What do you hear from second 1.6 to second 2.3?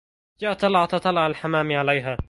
عليها